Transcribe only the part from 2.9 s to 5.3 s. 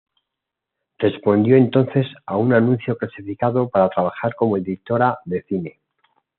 clasificado para trabajar como editora